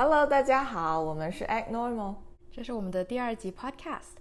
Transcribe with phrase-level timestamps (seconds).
[0.00, 2.14] Hello，大家好，我们是 Act Normal，
[2.52, 4.14] 这是我们的第二集 Podcast。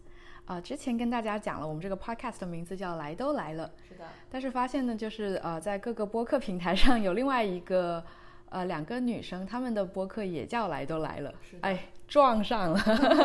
[0.46, 3.69] 啊，之前跟大家讲了，我们这个 Podcast 的名字叫“来都来了”。
[3.87, 4.03] 是的。
[4.27, 8.04] 但是发现呢，就是呃，在各个播客平台上有另外一个
[8.50, 11.32] 呃两个女生，她们的播客也叫“来都来了”。
[11.48, 12.80] 是哎，撞上了。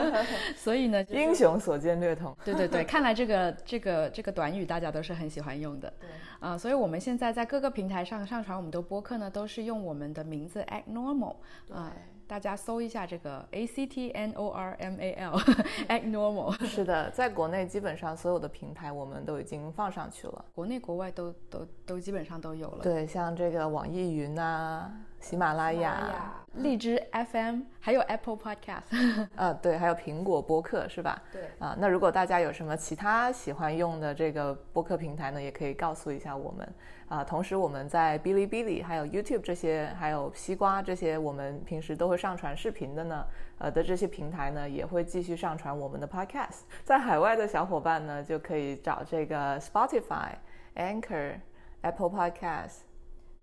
[0.54, 2.36] 所以呢，英雄所见略同。
[2.44, 5.90] 对对对， 看来这个这个这个短语大家都是很喜欢用的。
[5.98, 6.10] 对。
[6.38, 11.36] 啊，所以我们现在在各个平台上上传我们的播客呢，都是用我们的名字 Act Normal。
[11.72, 11.90] 啊。
[12.32, 15.36] 大家搜一下这个 A C T N O R M A L
[15.86, 16.64] Act Normal。
[16.64, 22.82] 是的，在国内基本上所有的平台我们都已经放上去了，国内国外都都都基本上都有了。
[22.82, 29.28] 对，像这个网易云啊、喜马拉雅、荔枝 FM，还有 Apple Podcast。
[29.36, 31.22] 啊，对，还有苹果播客是吧？
[31.30, 31.42] 对。
[31.58, 36.66] 啊，那如果大家有什么其他喜欢用的这个播客平台呢，也可以告诉一下我们。
[37.12, 43.26] 啊，同时我们在哔哩哔哩、还有 YouTube 这些，还有西瓜这些，我们平时都会上传视频的呢。
[43.58, 46.62] 呃的这些平台呢，也会继续上传我们的 Podcast。
[46.84, 50.30] 在海外的小伙伴呢，就可以找这个 Spotify、
[50.74, 51.34] Anchor、
[51.82, 52.78] Apple Podcast、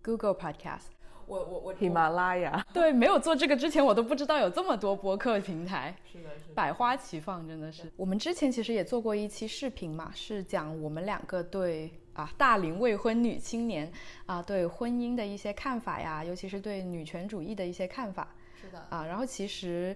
[0.03, 0.87] Google Podcast。
[1.27, 2.65] 我我我喜马拉雅。
[2.73, 5.95] 对，没有做这个之前，我都不知道有这么多播客平台。
[6.11, 7.83] 是的，是百花齐放，真的是。
[7.95, 11.93] 我们之前其实也做过一期视频嘛，是讲我们两个对。
[12.19, 13.89] 啊，大龄未婚女青年
[14.25, 18.27] 啊，对婚姻的一些看法呀，尤其是对女权主义的一些看法。
[18.61, 19.95] 是的啊，然后其实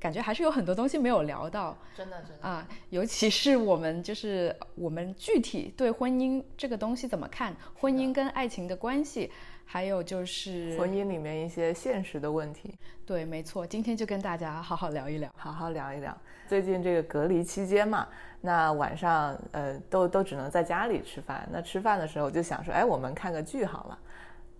[0.00, 1.78] 感觉还是有很多东西没有聊到。
[1.96, 9.30] 真的，真的啊，尤其是我们就是我们具体对婚姻这个东西怎么看，婚姻跟爱情的关系，
[9.64, 12.74] 还有就是婚姻里面一些现实的问题。
[13.04, 16.16] 对，没错，今天就跟大家好好聊一聊，好好聊一聊。
[16.46, 18.06] 最近这个隔离期间嘛。
[18.40, 21.48] 那晚上，呃，都都只能在家里吃饭。
[21.50, 23.98] 那吃饭的时候就想说，哎，我们看个剧好了，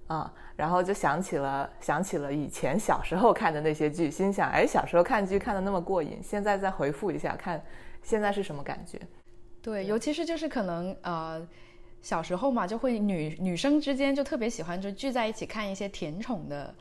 [0.07, 7.63] 啊，然后就想起了想起了以前小时候看的那些剧，心想，哎，小时候看剧看的那么过瘾，现在再回复一下，看
[8.03, 8.99] 现在是什么感觉？
[9.61, 11.47] 对，尤其是就是可能呃，
[12.05, 16.73] 小时候嘛，就会女女生之间就特别喜欢就聚在一起看一些甜宠的。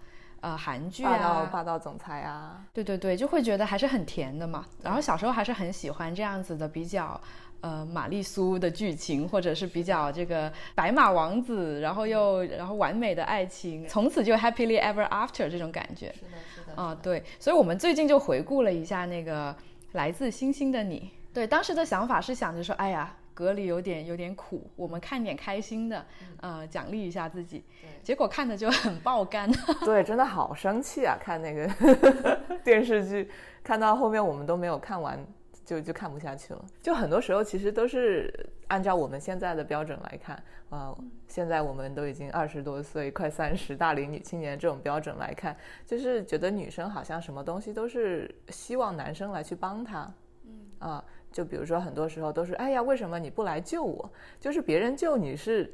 [0.42, 4.66] 呃，韩剧啊，霸道总裁啊，对对对，就会觉得还是很甜的嘛。
[4.82, 7.18] 然后小时候还是很喜欢这样子的比较，
[7.62, 16.14] 呃，玛丽苏的剧情，或者是比较这个白马王子，然后又然后完美的爱情，从此就 happily ever after 这种感觉。
[16.14, 16.84] 是的，是的。
[16.84, 19.56] 啊，对，所以我们最近就回顾了一下那个
[19.94, 21.10] 来自星星的你。
[21.34, 23.16] 对，当时的想法是想着说，哎呀。
[23.34, 26.06] 隔离有点有点苦，我们看点开心的，
[26.40, 27.64] 呃，奖励一下自己。
[28.04, 29.52] 结果看的就很爆肝。
[29.84, 31.18] 对，真的好生气啊！
[31.20, 31.68] 看那个
[32.64, 33.30] 电视剧，
[33.64, 35.26] 看到后面我们都没有看完，
[35.66, 36.64] 就就看不下去了。
[36.82, 38.32] 就很多时候其实都是
[38.68, 40.94] 按照我们现在的标准来看，啊，
[41.28, 45.56] 现在我们都已经二十多岁，快三十，大龄女青年这种标准来看，
[45.88, 50.14] 就是觉得女生好像什么东西都是希望男生来去帮她。
[50.46, 51.04] 嗯啊。
[51.34, 54.10] 就比如说，很多时候都是，哎呀，为什么你不来救我？
[54.40, 55.74] 就是别人救你是，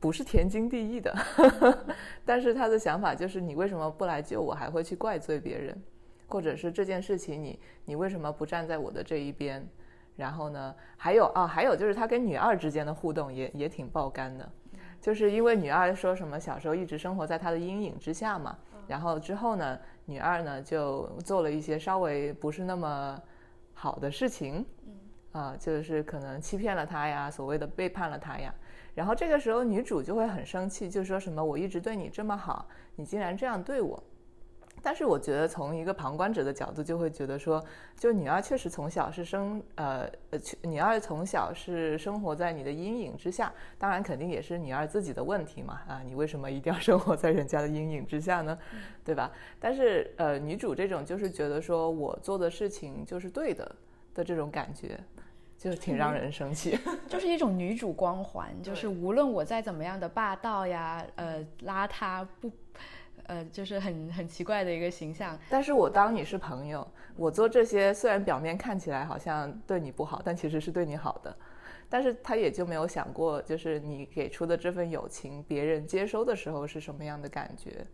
[0.00, 1.14] 不是天经地义的。
[2.24, 5.80] 但是他的想法就是，你为什么不来救我，还会去怪罪别人，
[6.26, 9.64] 或者是这件事情你你为什么不站在我的这一边？
[10.16, 14.50] 然后呢，还有啊，还有就是他跟女二之间的互动也也挺爆肝的，
[14.98, 18.56] 就是因为女二说什么小时候一直生活在他的阴影之下嘛，
[18.88, 23.22] 然后之后呢，女二呢就做了一些稍微不是那么。
[23.74, 24.94] 好的事情，嗯
[25.32, 28.54] 啊，就是可能欺骗了他呀，所谓的背叛了他呀，
[28.94, 34.02] 然后这个时候女主就会很生气，就说什么我一直对你这么好，你竟然这样对我。
[34.84, 37.64] 但是我觉得从一个旁观者的角度，就会觉得说，
[37.96, 48.58] 就女二确实从小是生呃呃，女二从小是生活在你的阴影之下，当然肯定也是女二自己的问题嘛啊，你为什么一定要生活在人家的阴影之下呢？
[49.02, 49.32] 对吧？
[49.58, 53.74] 但是呃，女主这种就是觉得说我做的事情就是对的
[54.14, 55.00] 的这种感觉，
[55.56, 56.78] 就挺让人生气，
[57.08, 62.52] 就是一种女主光环，就是无论我再怎么样的霸道呀，呃，邋遢不。
[63.26, 65.38] 呃，就是很很奇怪的一个形象。
[65.50, 71.36] 但是我当你是朋友，我做这些虽然表面看起来好像对你不好，但其实是对你好的。
[71.88, 77.86] 但是他也就没有想过，就是你给出的这份友情，别人接收的时候是什么样的感觉？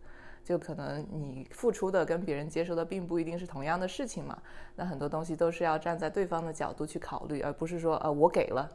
[0.43, 4.41] 就可能你付出的跟别人接收的并不一定是同样的事情嘛。
[4.75, 8.67] 那很多东西都是要站在对方的角度去考虑，而不是说呃我给了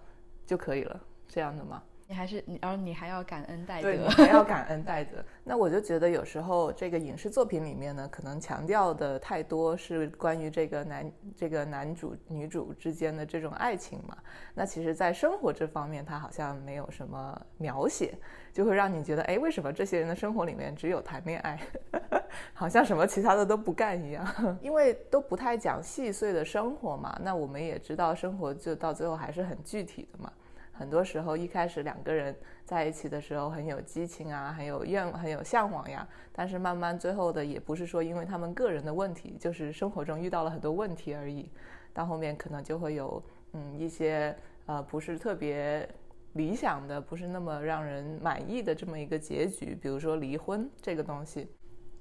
[0.47, 1.83] 就可以了这样的吗？
[2.09, 5.17] 你还是你，然后你还要感恩戴德，对，还要感恩戴德。
[5.43, 14.17] 那我就觉得有时候这个影视作品里面呢，可能强调的太多是关于这个男这个男主女主之间的这种爱情嘛。
[14.55, 18.17] 那其实，在生活这方面，他好像没有什么描写，
[18.53, 21.61] 就会让你觉得，哎，为什么这些人的生活里面只有谈恋爱？
[22.55, 24.25] 好像什么其他的都不干一样，
[24.63, 27.19] 因为都不太讲细碎的生活嘛。
[27.21, 30.33] 那我们也知道，生活就到最后还是很具体的嘛。
[30.79, 36.07] 很多时候一开始两个人在一起的时候很有激情啊，很有愿很有向往呀。
[36.33, 41.51] 但是慢慢最后的也不是说因为他们个人的问题，就是生活中遇到了很多问题而已。
[41.95, 43.23] 到后面可能就会有
[43.55, 44.37] 嗯一些
[44.67, 45.89] 呃不是特别
[46.35, 51.49] 理想的，不是那么让人满意的这么一个结局，比如说离婚这个东西。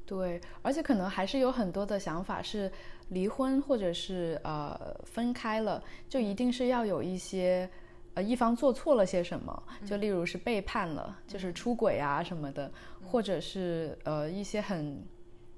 [0.05, 2.69] 对，而且可能还是有很多的想法是
[3.09, 7.69] 离婚或者是呃分开了，就一定是要有一些。
[8.15, 9.63] 呃，一方做错了些什么？
[9.85, 12.71] 就例如是背叛了，就是出轨啊什么的，
[13.05, 15.03] 或者是呃一些很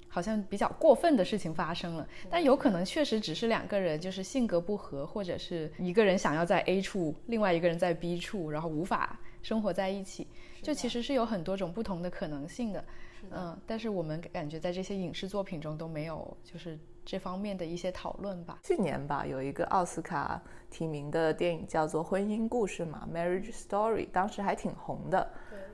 [0.08, 2.06] 好像比较过分的事情发生了。
[2.28, 10.26] 但有可能确实只是两个人就是性格不合，或者是一个人想要在 A 处，另外一个人在 B 处，然后无法生活在一起。
[10.60, 12.84] 就其实是有很多种不同的可能性的。
[13.30, 16.76] 嗯，但是我们感觉在这些影视作品中都没有就是。
[17.08, 18.58] 这方面的一些讨论吧。
[18.62, 20.38] 去年吧，有一个奥斯卡
[20.68, 25.26] 提名的电影叫做《婚姻故事》嘛，《Marriage Story》，当时还挺红的。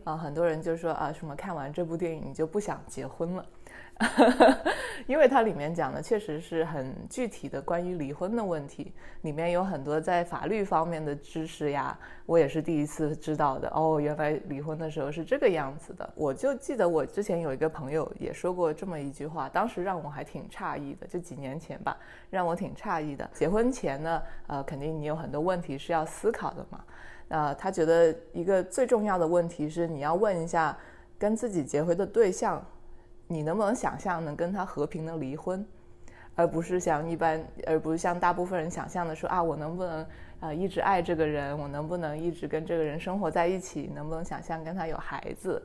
[0.04, 3.44] 啊，很多人就说啊，什么看完这部电影你就不想结婚了。
[5.06, 8.93] 因为它里面讲的确实是很具体的关于离婚的问题，
[9.23, 11.96] 里面有很多在法律方面的知识呀，
[12.26, 13.69] 我也是第一次知道的。
[13.75, 16.08] 哦，原来离婚的时候是这个样子的。
[16.17, 21.97] 我就记得我之前有一个朋友也说过这么一句话，当时让我还挺诧异的，就几年前吧，
[22.31, 23.29] 让我挺诧异的。
[23.32, 26.85] 结婚前呢，呃，肯定你有很多问题是要思考的嘛。
[27.29, 30.76] 呃，他觉得一个最重要的问题是你要问一下
[31.19, 32.64] 跟自己结婚的对象。
[33.26, 35.67] 你能不能想象能跟他和平的离婚，
[36.35, 40.06] 而不是像一般，而不是像大部分人想象的说啊，我能不能
[40.41, 45.62] 啊一直爱这个人，我能不能一直跟这个人生活在一起，能不能想象跟他有孩子，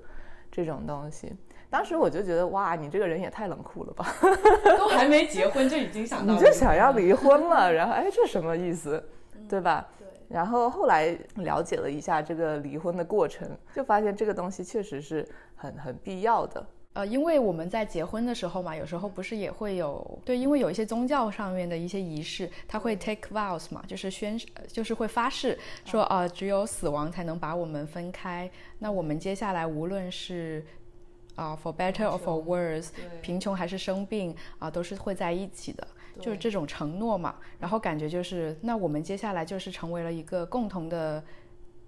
[0.51, 1.33] 这种东西。
[1.69, 4.07] 当时我就觉得哇，你这个人也太冷酷了吧，
[4.77, 9.03] 都还没 结婚就已经想到，你就想要离婚了， 然后哎，这什么意思，
[9.47, 9.87] 对吧？
[9.99, 10.07] 对。
[10.27, 16.65] 然后后来了解了一下这个离婚的过程，就发现这个东西确实是很很必要的。
[16.93, 24.37] 呃，因为我们在结婚的时候嘛，有时候不是也会有对，因为有一些宗教上面的一些仪式，他会 take vows 嘛，就是宣，
[24.67, 28.49] 就是会发誓说，呃，只有死亡才能把我们分开。
[28.79, 30.65] 那我们接下来无论是
[31.35, 32.89] 啊，for better or for worse，
[33.21, 35.87] 贫穷还是生病啊，都是会在一起的，
[36.19, 37.35] 就是这种承诺嘛。
[37.59, 41.23] 然后感觉就是，那我们接下来就是成为了一个共同的。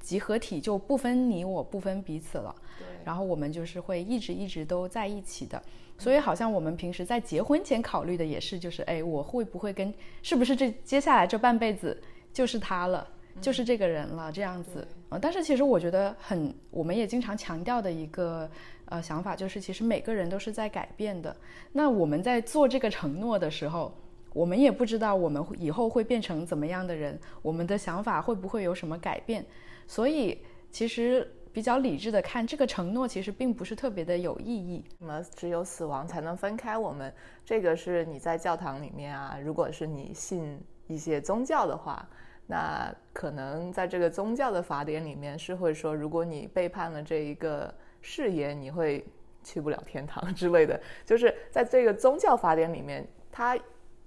[0.02, 2.56] 集合体就不分你我，不分彼此了。
[3.02, 5.62] 对，然后我们就是会一直一直都在一起的。
[5.98, 9.94] 所以好像我们平时在结婚前考虑的也是，就是哎，我会不会跟，
[10.24, 12.02] 是不是这接下来这半辈子
[12.34, 13.08] 就是他了，
[13.40, 14.88] 就是这个人了这样子。
[15.10, 18.50] 呃，但是其实我觉得很，我们也经常强调的一个
[18.86, 21.36] 呃想法就是，其实每个人都是在改变的。
[21.72, 23.94] 那我们在做这个承诺的时候，
[24.34, 29.46] 我们也不知道我们以后会变成怎么样的人，我们的想法会不会有什么改变。
[29.86, 30.40] 所以，
[30.72, 34.86] 其实比较理智的看，这个承诺其实并不是特别的有意义。
[35.00, 37.14] 那么只有死亡才能分开我们？
[37.46, 42.08] 这个是你在教堂里面啊，如果是你信一些宗教的话，
[42.48, 49.06] 那可能在这个宗教的法典里面是会说，如果你背叛了这一个誓言，你会
[49.44, 50.80] 去不了天堂之类的。
[51.06, 53.58] 就是在这个宗教法典里面，它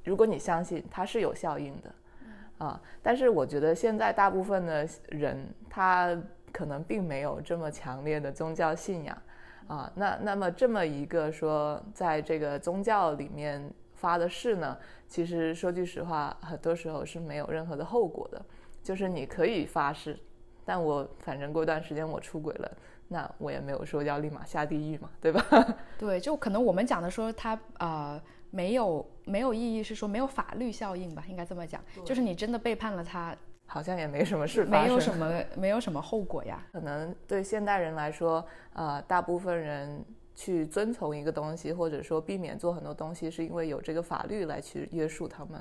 [0.02, 1.94] 如果你相信，它是有效应的。
[2.56, 6.16] 啊，但是我觉得现在大部分的人，他
[6.54, 9.22] 可能并没有这么强烈的宗教信仰，
[9.66, 18.40] 啊，那那么这么一个说，在这个宗教里面发的誓呢，其实说句实话，很多时候是没有任何的后果的，
[18.80, 20.16] 就是你可以发誓，
[20.64, 22.70] 但我反正过段时间我出轨了，
[23.08, 25.44] 那我也没有说要立马下地狱嘛，对吧？
[25.98, 28.22] 对，就可能我们讲的说他啊。
[28.54, 31.24] 没有没有意义，是说没有法律效应吧？
[31.28, 33.36] 应该这么讲，就是你真的背叛了他，
[33.74, 36.64] 好像也没什么事，没有什么没有什么后果呀。
[36.72, 40.00] 可能对现代人来说，呃，大部分人
[40.32, 45.60] 去遵从一个东西，或者说避免做很多东西，是因为有这个法律来去约束他们。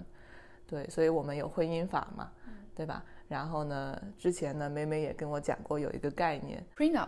[0.67, 2.29] 对，所以我们有婚姻法嘛，
[2.75, 3.03] 对吧？
[3.27, 7.07] 然后呢，之前呢，美美也跟我讲过有一个概念，prenup。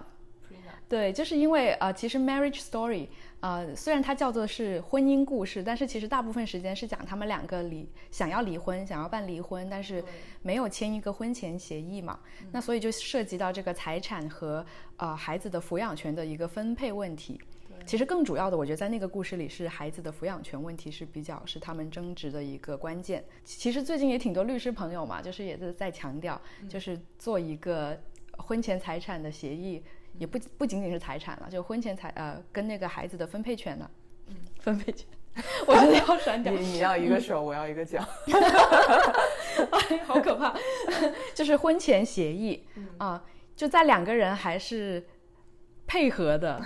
[0.88, 3.08] 对，就是因为呃，其实 marriage story。
[3.42, 10.04] 呃，虽然它叫做是婚姻故事，但是其实大部分时间是讲他们两个离想要离婚，想要办离婚，但是
[10.42, 12.20] 没有签一个婚前协议嘛。
[12.51, 14.65] 那所以就涉及到这个财产和
[14.98, 17.39] 呃孩子的抚养权的一个分配问题。
[17.86, 23.24] 其实更主要的，我觉得在那个故事里是孩子的抚养权问题是比较是他们争执的一个关键。
[23.44, 27.96] 其实最近也挺多律师朋友嘛，就是也是在强调，就是做一个
[28.38, 29.84] 婚前财产的协议。
[30.17, 33.89] 也不不仅仅是财产了，就婚前财呃跟那个孩子的分配权呢，
[34.27, 35.07] 嗯，分配权，
[35.67, 36.53] 我觉得要删掉。
[36.53, 38.01] 你你要一个手，我要一个脚
[39.89, 40.55] 哎，好可怕！
[41.34, 42.65] 就是婚前协议
[42.98, 43.24] 啊，
[43.55, 45.05] 就在两个人还是
[45.86, 46.63] 配合的，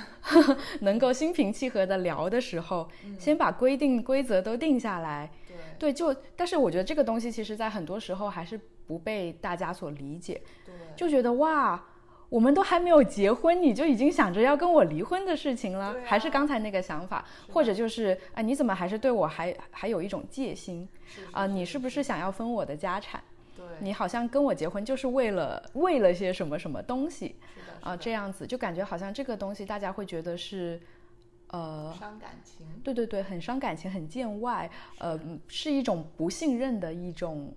[0.81, 2.87] 能够心平气和的聊的时候，
[3.17, 5.31] 先把规定规则都定下来。
[5.77, 10.41] 对，就但是我觉得这个东西其实在很多时候还是不被大家所理解。
[10.65, 11.83] 对，就觉得哇。
[12.29, 20.87] 我们都还没有结婚，你就已经想着要跟我离婚的事情了，还是刚才那个想法，或者就是啊，你怎么还是对我还还有一种戒心？
[21.31, 23.19] 啊，你是不是想要分我的家产？
[23.57, 27.35] 对，你好像跟我结婚就是为了为了些什么什么东西？
[27.81, 30.79] 啊，这样子就感觉好像这个东西大家会觉得是，
[31.47, 32.65] 呃，伤感情。
[32.83, 34.69] 对对对，很伤感情，很见外，
[34.99, 37.51] 呃，是一种不信任的一种。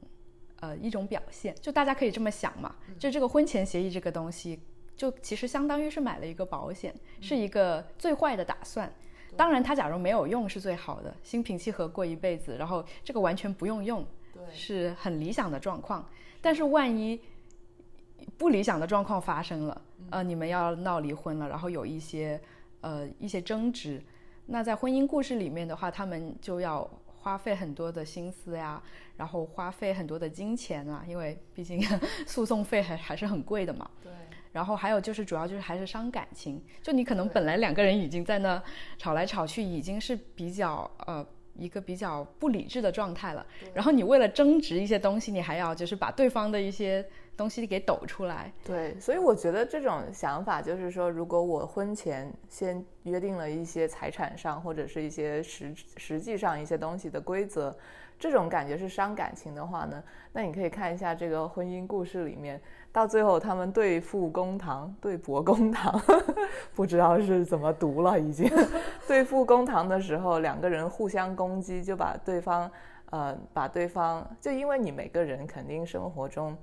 [0.63, 4.61] 呃，一种表现，就大家可以这么想嘛，就这个婚前协议这个东西，
[4.97, 8.89] 就其实相当于是买了一个保险，是一个最坏的打算。
[9.37, 14.07] 当然，它假如没有用是最好的，心平气和过一辈子，然后这个完全不用用，
[14.53, 16.09] 是很理想的状况。
[16.41, 17.21] 但是万一
[18.39, 22.41] 不理想的状况发生了，呃，你们要闹离婚了，然后有一些
[22.83, 24.01] 呃一些争执，
[24.47, 26.89] 那在婚姻故事里面的话，他们就要。
[27.23, 28.83] 花费很多的心思呀，
[29.17, 31.81] 然后花费很多的金钱啊，因为毕竟
[32.27, 33.91] 诉讼费还还是很贵的嘛。
[34.03, 34.13] 对。
[34.53, 36.63] 然后还有就是，主要就是还是伤感情。
[36.83, 38.63] 就你可能本来两个人已经在那
[38.99, 43.47] 吵来吵去，已经是比较呃一个比较不理智的状态了。
[43.75, 47.05] 然后你为了争执一些东西，你还要就是把对方的一些。
[47.35, 57.75] 东西给抖出来，对，所以我觉得这种想法就是说，如果我婚前先约定了一些财产上或者是一些实实际上一些东西的规则，
[58.23, 60.01] 这种感觉是伤感情的话呢，
[60.33, 62.61] 那你可以看一下这个婚姻故事里面，
[62.93, 66.01] 到最后他们对簿公堂，对簿公堂，
[66.73, 68.49] 不知道是怎么读了已经，
[69.09, 72.71] 对簿公堂的时候，两个人互相攻击，就把对方，
[73.11, 76.57] 呃，把对方，就因为你每个人肯定生活中。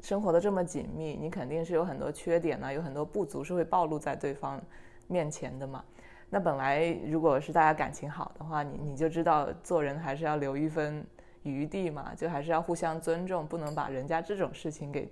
[0.00, 4.60] 生活的这么紧密，你肯定是有很多缺点呢，有很多不足是会暴露在对方
[5.06, 5.84] 面前的嘛。
[6.30, 11.06] 那本来如果是大家感情好的话，你你就知道做人还是要留一分
[11.42, 15.08] 余地嘛，就还是要互相尊重，不能把人家这种事情给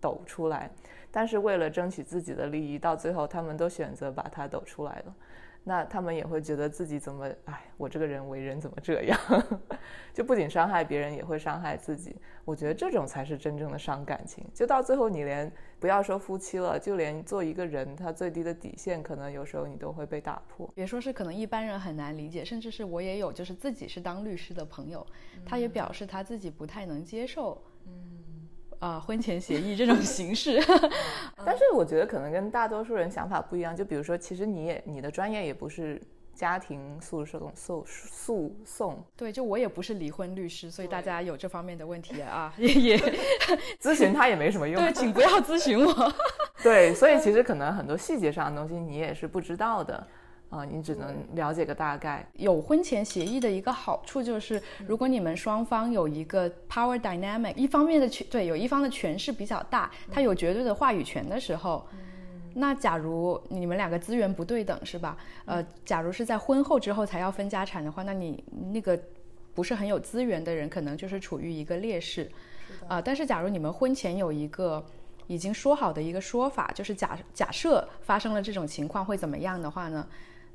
[0.00, 0.70] 抖出来。
[1.10, 5.14] 但是为了争取自己的利益，到最后他们都选择把它抖出来了。
[5.62, 9.18] 那他们也会觉得自己怎么，哎，我这个人为人怎么这样？
[10.14, 12.16] 就不仅伤害别人，也会伤害自己。
[12.46, 14.42] 我觉得这种才是真正的伤感情。
[14.54, 20.70] 就到最后，你连不要说夫妻了，就连做一个人，他最低的底线，可能有时候你都会被打破。
[20.74, 25.04] 别说是可能一般人很难理解，甚至是我也有，就是自己是当律师的朋友，
[25.44, 27.60] 他也表示他自己不太能接受。
[27.86, 28.20] 嗯。
[28.80, 30.58] 啊，婚前协议这种 形式，
[31.44, 33.76] 但是我觉得可能跟大多数人想法不一样。
[33.76, 36.00] 就比如说，其实你也你的专业也不是
[36.34, 42.98] 家庭诉讼诉诉讼， 对，就我也不是离婚律师，所以大家有这方面的问题啊，也 也
[43.80, 44.82] 咨询他也没什么用。
[44.82, 46.12] 对，请不要咨询我。
[46.62, 50.06] 对，所以其实可能很多细节上的东西你也是不知道的。
[50.50, 52.28] 啊，你只能了解个大概。
[52.32, 61.86] 有婚前协议的一个好处就是，如果你们双方有一个 power dynamic，一方面的权对，有一方的权势比较大，他有绝对的话语权的时候，
[62.54, 65.16] 那假如你们两个资源不对等，是吧？
[65.44, 68.42] 呃，假如是在婚后之后才要分家产的话，那你
[68.72, 68.98] 那个
[69.54, 72.30] 不是很有资源的人，可能就是处于一个劣势。
[72.86, 74.84] 啊，但是假如你们婚前有一个
[75.26, 80.06] 已经说好的一个说法，就是假假设发生了这种情况会怎么样的话呢？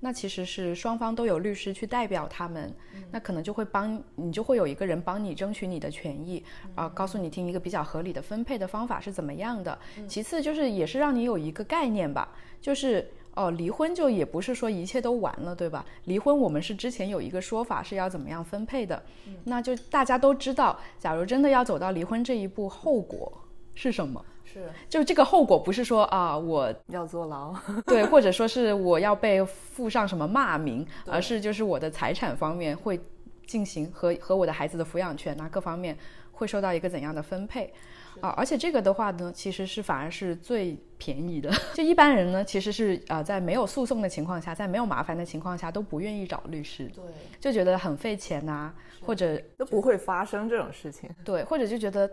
[0.06, 2.72] 那其实是双方都有律师去代表他们，
[3.12, 6.44] 那可能就会帮你，就会有一个人帮你争取你的权益，
[6.76, 9.76] 啊，告诉你听一个比较合理的分配的方法是怎么样的。
[10.08, 12.32] 其次就是也是让你有一个概念吧，
[12.62, 15.84] 就是哦，离婚就也不是说一切都完了，对吧？
[16.04, 19.02] 离婚我们是之前有一个说法是要怎么样分配的，
[19.46, 23.34] 那就大家都知道，假如真的要走到离婚这一步，后果
[23.74, 24.24] 是什么？
[24.56, 27.54] 是，就这个后果不是说啊，我要坐牢，
[27.86, 32.98] 对，或者说是我要被附上什么骂名，而是就是我的财产方面会
[33.46, 35.98] 进行和和我的孩子的抚养权啊各方面
[36.32, 37.74] 会受到一个怎样的分配。
[38.22, 38.30] 啊？
[38.38, 41.52] 而且这个的话呢，其实是反而是最便宜的。
[41.76, 47.04] 就一般人呢，其实是啊，在没有诉讼的情况下，在没有麻烦的情况下，都不愿意找律师，对，
[47.42, 48.72] 就觉得很费钱呐，
[49.06, 52.10] 或者都不会发生这种事情，对，或者就觉得。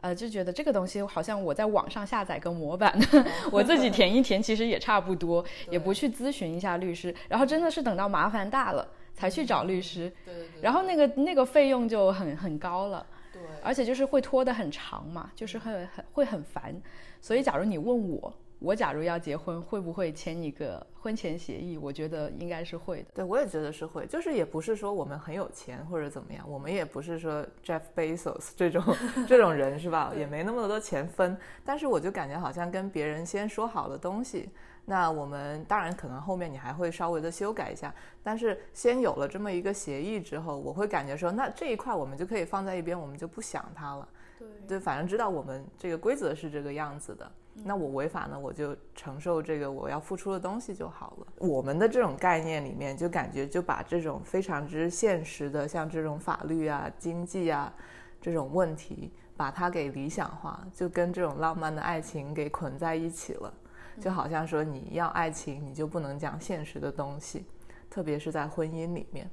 [0.00, 2.98] 呃，就觉得这个东西好像我在网上下载个模板，
[3.52, 16.74] 我自己填一填，其实也差不多， 也不去咨询一下律师，然后真的是等到麻烦大了才去找律师，对对对，然后那个那个费用就很很高了，对，而且就是会拖得很长嘛，就是很很会很烦，
[17.20, 21.78] 所以假如你问我，我假如要结婚，会不会签一个婚前协议？
[21.78, 23.08] 我觉得应该是会的。
[23.14, 24.06] 对，我也觉得是会。
[24.06, 28.84] 就是也不是说我们很有钱或者怎么样，我们也不是说 Jeff Bezos 这种
[29.26, 30.12] 这种人是吧？
[30.14, 31.36] 也没那么多钱分。
[31.64, 34.50] 但是我就感觉好像跟别人先说好的东西，
[34.84, 37.94] 那我们当然可能后面你还会稍微的修改一下。
[38.22, 44.06] 但是先有了这么一个协议之后，我会感觉说，那这一块我们就可以放在一边，我们就不想它了。
[44.38, 47.32] 对，对，反正知道我们这个规则是这个样子的。
[47.64, 51.26] 那我违法呢，我就承受这个我要付出的东西就好了。
[51.38, 57.72] 我们的这种概念里面，就感觉就把这种非常之现实的，像这种法律啊、经济啊
[58.20, 63.52] 这种问题，把它给理想化，就跟这种浪漫的爱情给捆在一起了。
[64.00, 67.44] 就好像说你要爱情，你就不能讲现实的东西，
[67.90, 69.30] 特别是在婚姻里面。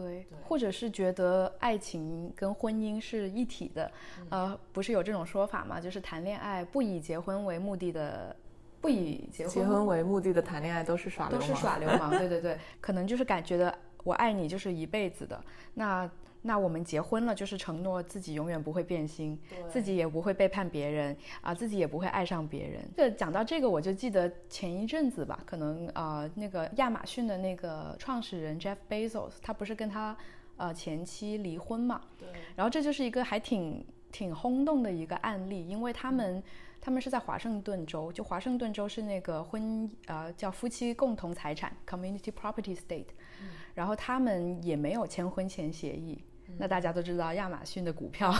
[0.00, 3.90] 对，或者是觉得爱情跟婚姻是一体的，
[4.30, 5.80] 呃，不是有这种说法吗？
[5.80, 8.34] 就是谈恋爱不以结婚为目的的，
[8.80, 12.10] 不以结婚结婚为目的的谈恋爱都是耍都是耍流氓。
[12.10, 15.42] 对对对，可能就是感觉的我爱你就是一辈子的
[15.74, 16.10] 那。
[16.42, 22.88] 那我们结婚了，就是承诺自己永远不会变心，自己也不会背叛别人啊，自己也不会爱上别人。
[22.96, 30.16] 这讲到这个，我就记得前一阵子吧，可能啊，那个亚马逊的那个创始人 Jeff Bezos，他不是跟他
[30.56, 32.00] 呃前妻离婚嘛？
[32.18, 32.28] 对。
[32.54, 36.42] 然后这就是一个还挺挺轰动的一个案例，因为他们
[36.80, 43.08] 他们是在华盛顿州，就华盛顿州是那个婚呃叫夫妻共同财产 （Community Property State），
[43.78, 46.20] 然后他们也没有签婚前协议。
[46.56, 48.34] 那大家都知道，亚马逊的股票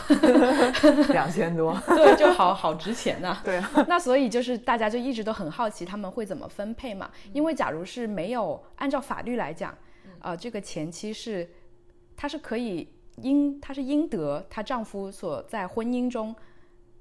[1.15, 3.41] 两千多， 对，就好好值钱呐。
[3.45, 7.09] 对啊，那所以就是大家就一直都很好奇他们会怎么分配嘛？
[7.33, 9.73] 因为假如是没有按照法律来讲，
[10.19, 11.49] 呃，这个前妻是，
[12.17, 16.35] 她是可以应，她是应得她丈夫所在婚姻中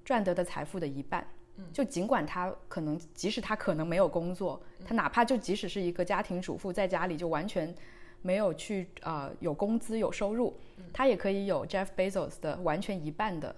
[0.05, 1.25] 赚得的财富的一半。
[1.73, 7.73] 就尽管她可能，即使她可能没有工作，她哪怕就即使是一个家庭主妇，在家里就完全。
[8.21, 10.53] 没有去啊，有工资有收入，
[10.91, 13.55] 他也可以有 Jeff Bezos 的完全一半的，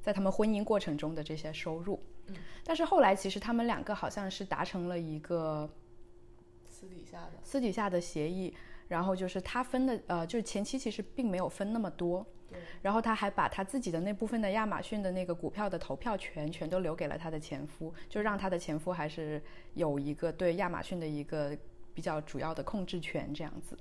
[0.00, 2.00] 在他们婚姻过程中的这些收入。
[2.28, 5.68] 嗯，但是后来其实他们两个好像是达成了一个
[6.68, 8.54] 私底下的私底下的协议，
[8.88, 12.26] 然后就是他分的呃，就是前期其实并没有分那么多，
[12.82, 19.42] 然后他还把他自己的那部分的亚马逊的那个股票的投票权全都留给了他的前夫，就让他的前夫还是
[19.74, 21.56] 有一个对亚马逊的一个
[21.94, 23.76] 比较主要的控制权这样子。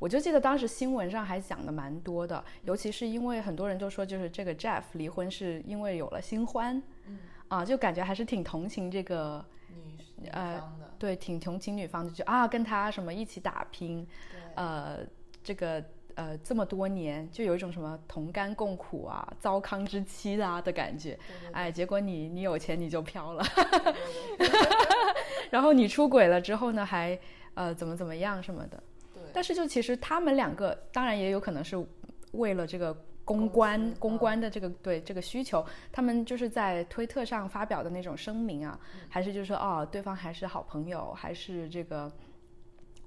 [0.00, 9.44] 我就记得当时新闻上还讲的蛮多的，尤其是因为很多人都说，就是这个 Jeff 离婚是因为有了新欢，嗯，啊，就感觉还是挺同情这个
[10.16, 10.58] 女呃，
[10.98, 14.06] 对，挺同情女方的，就啊，跟他什么一起打拼，
[14.54, 15.00] 呃，
[15.44, 15.84] 这个
[16.14, 21.18] 呃这么多年，就有一种什么同甘共苦啊，糟糠之妻啊的感觉，
[21.52, 23.44] 哎，结果你你有钱你就飘了，
[25.50, 27.18] 然后你出轨了之后呢，还
[27.52, 28.82] 呃怎么怎么样什么的。
[29.32, 31.76] 但是就其实他们两个，当然也有可能是
[32.32, 32.92] 为了这个
[33.24, 42.10] 公关公关的这个对这个需求，他们就是在推特上发表的那种声明啊，还是就是说哦，对方还是好朋友，还是这个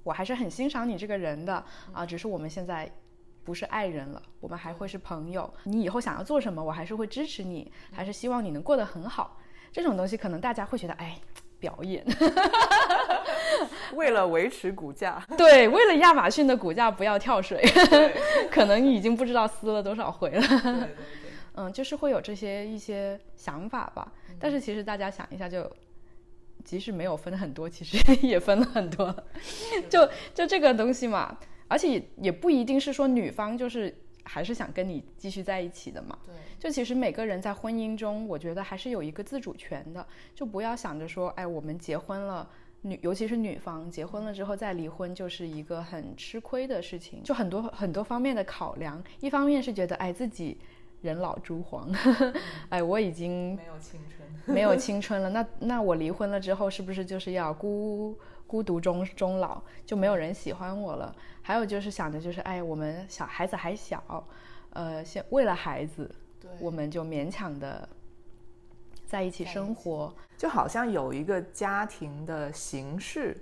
[0.02, 2.90] 我还是很欣赏你这个人的啊，只是我们现在
[3.44, 5.52] 不是爱人了，我们还会是朋友。
[5.64, 9.38] 你以后想要做什么，我还是会支持你，还是希望你能过得很好。
[9.70, 11.20] 这种东西可能大家会觉得哎。
[11.64, 12.04] 表演，
[13.94, 17.58] 为了维持股价， 对，为了亚马逊的股价不要跳水，
[18.52, 20.88] 可能已经不知道撕了多少回了。
[21.54, 24.12] 嗯，就是会有这些一些想法吧。
[24.38, 25.70] 但是其实大家想一下，就
[26.62, 29.14] 即使没有分很多，其实 也分了很多。
[29.88, 34.03] 就就这个东西嘛，而且也不一定是说女方就是。
[34.24, 36.18] 还是想跟你继续在一起的嘛？
[36.26, 42.48] 对，就其实每个人在婚姻中，我觉得还是有一个自主权的，就不要想着说，哎，我们结婚了，
[42.82, 47.22] 女尤其是女方结婚了之后再离婚，就是一个很吃亏的事情。
[47.22, 50.56] 就很多很多方面的考量，一方面是觉得，哎，自己
[51.02, 51.90] 人老珠黄，
[52.70, 55.28] 哎，我已经没有青春，没有青春了。
[55.28, 58.18] 那那我离婚了之后，是不是就是要孤？
[58.46, 61.14] 孤独终终老，就没有人喜欢我了。
[61.42, 64.26] 还有就是想着，就是哎，我们小孩子还小，
[64.70, 66.10] 呃，先为了孩子，
[66.58, 67.86] 我们就勉强的
[69.06, 73.36] 在一起生活，就好像有一个家庭的形式，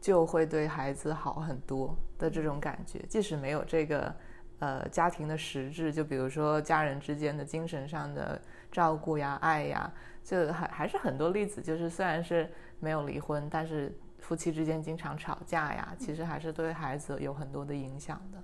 [0.00, 3.00] 就会对孩子好很多的这种感觉。
[3.08, 4.14] 即使没有这个
[4.60, 11.60] 呃家庭的实质，就比如说家人之间的精神上的照顾呀、爱呀，就还还是很多例子。
[11.60, 13.92] 就是虽然是没有离婚，但是。
[14.22, 18.42] 夫妻之间经常吵架呀，其实还是对孩子有很多的影响的。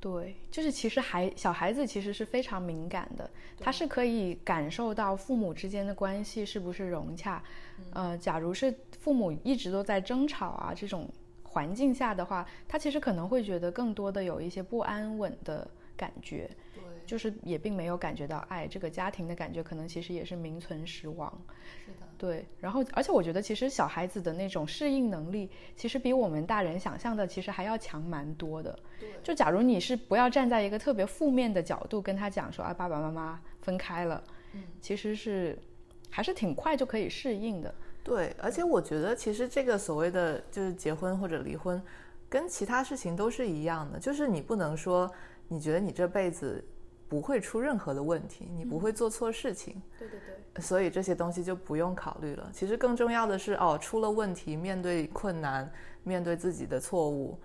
[0.00, 7.42] 对，就是其实孩小孩子其实是非常敏感的，他是可以感受到父母之间的关系是不是融洽。
[7.92, 11.10] 呃，假如是父母一直都在争吵啊这种
[11.42, 16.48] 环境下的话，他其实可能会觉得更多的有一些不安稳的感觉。
[17.08, 21.32] 对，就是也并没有感觉到爱，这个家庭的感觉可能其实也是名存实亡。
[21.86, 28.78] 是的，对，然后而且我觉得其实小孩子的那种适应能力，其实比我们大人想象的其实还要强蛮多的。
[29.00, 35.58] 对，就假如你是不要站在一个特别负面的角度跟他讲说啊爸爸妈妈分开了，嗯，其实是
[36.10, 37.74] 还是挺快就可以适应的。
[38.04, 41.82] 对，而且我觉得其实这个所谓的就是结婚或者离婚，
[42.28, 45.10] 跟其他事情都是一样的，就是你不能说
[45.46, 46.64] 你觉得你这辈子
[47.08, 50.20] 不会出任何的问题，你不会做错事情，对对
[50.52, 52.50] 对，所以这些东西就不用考虑了。
[52.52, 55.70] 其实更重要的是，哦，出了问题，面对困难，
[56.04, 57.38] 面对自己的错误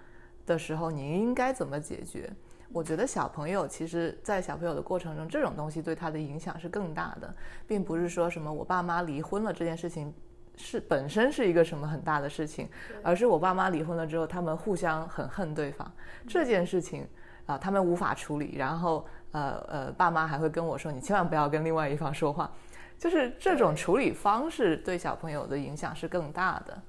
[0.45, 2.29] 的时候，你应该怎么解决？
[2.73, 7.33] 我觉得小朋友其实，在小朋友的过程中，这种东西对他的影响是更大的，
[7.67, 10.11] 并不是说什么我爸妈离婚了这件事情
[10.57, 12.67] 是本身是一个什么很大的事情，
[13.03, 15.89] 而是我爸妈离婚了之后，他们互相很恨对方
[16.27, 17.07] 这件事情
[17.45, 22.49] 啊、他们无法处理，然后呃呃，爸妈还会跟我说，你千万不要跟另外一方说话，
[22.97, 26.81] 就是这种处理方式对小朋友的影响是更大的。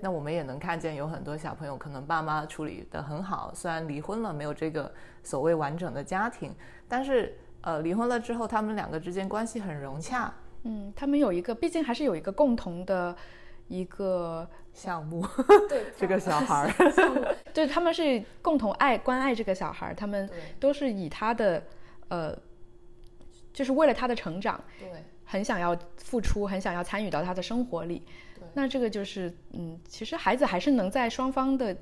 [0.00, 6.52] 那我们也能看见有很多小朋友可能爸妈处理得很好，虽然离婚了，没有这个所谓完整的家庭，
[6.88, 10.32] 但是呃离婚了之后，他们两个之间关系很融洽。
[10.64, 13.14] 嗯，他们有一个，毕竟还是有一个共同的
[13.68, 15.24] 一个项目，
[15.68, 20.28] 对这个小孩儿，对，他们是共同爱关爱这个小孩儿，他们
[20.60, 21.62] 都是以他的
[22.12, 22.38] 呃，
[23.54, 24.86] 就是为了他的成长，对
[25.24, 28.02] 很想要付出，很想要参与到他的生活里。
[28.52, 31.74] 那这个就是，嗯，其实孩子还是能在双方的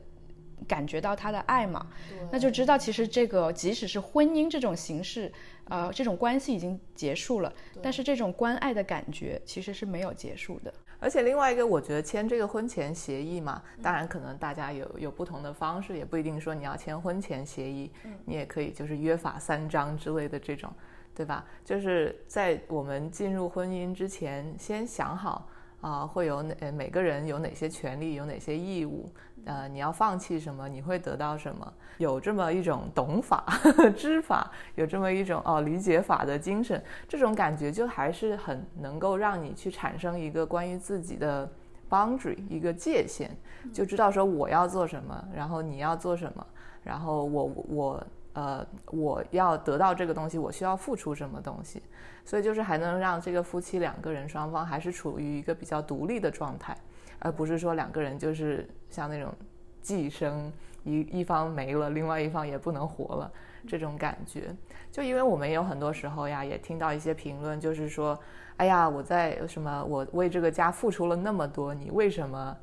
[0.67, 1.87] 感觉到他的爱嘛，
[2.31, 5.33] 那就知道其实这个即使是婚姻这种形式，
[5.69, 10.73] 呃，这种关系已经结束了，但是这种关爱的感觉其实是没有结束的。
[11.03, 17.91] 而且另外一个，我觉得签这个婚前协议嘛，当然可能大家有有不同的方式，也不一定说你要签婚前协议，
[18.27, 20.71] 你也可以就是约法三章之类的这种，
[21.15, 21.47] 对吧？
[21.65, 25.49] 就是在我们进入婚姻之前，先想好
[25.81, 29.11] 啊、会有哪呃每个人有哪些权利，有哪些义务，
[29.45, 33.45] 呃，你要放弃什么，你会得到什么，有这么一种懂法、
[33.97, 41.51] 知法，有这么一种哦理解法的精神，这种感觉就还是很能够让你去产生一个关于自己的
[41.89, 43.31] boundary 一个界限，
[43.73, 46.47] 就知道说我要做什么，然后你要做什么，
[46.83, 51.83] 然后我我呃我要得到这个东西，我需要付出什么东西，
[52.25, 56.77] 所以就是还能让这个夫妻两个人双方还是处于一个比较独立的状态，
[57.21, 59.33] 而不是说两个人就是像那种
[59.81, 60.53] 寄生
[60.85, 63.31] 一一方没了，另外一方也不能活了
[63.67, 64.55] 这种感觉。
[64.91, 68.19] 就因为我们也有很多时候呀，也听到一些评论，就是说，
[68.57, 72.57] 哎呀，我在什么，我为这个家付出了那么多，你为什么，